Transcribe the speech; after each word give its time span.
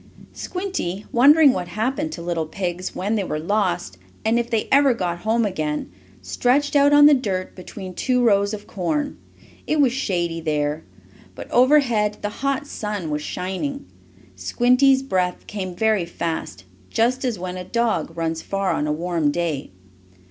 Squinty, 0.33 1.05
wondering 1.11 1.53
what 1.53 1.67
happened 1.67 2.11
to 2.13 2.23
little 2.23 2.47
pigs 2.47 2.95
when 2.95 3.13
they 3.13 3.23
were 3.23 3.37
lost, 3.37 3.99
and 4.25 4.39
if 4.39 4.49
they 4.49 4.67
ever 4.71 4.95
got 4.95 5.19
home 5.19 5.45
again, 5.45 5.91
stretched 6.23 6.75
out 6.75 6.91
on 6.91 7.05
the 7.05 7.13
dirt 7.13 7.55
between 7.55 7.93
two 7.93 8.23
rows 8.23 8.51
of 8.51 8.65
corn. 8.65 9.19
It 9.67 9.79
was 9.79 9.91
shady 9.93 10.41
there, 10.41 10.83
but 11.35 11.51
over 11.51 11.81
head 11.81 12.17
the 12.23 12.29
hot 12.29 12.65
sun 12.65 13.11
was 13.11 13.21
shining. 13.21 13.85
Squinty's 14.35 15.03
breath 15.03 15.45
came 15.45 15.75
very 15.75 16.05
fast, 16.07 16.63
just 16.89 17.23
as 17.23 17.37
when 17.37 17.55
a 17.55 17.63
dog 17.63 18.17
runs 18.17 18.41
far 18.41 18.71
on 18.73 18.87
a 18.87 18.91
warm 18.91 19.29
day. 19.29 19.69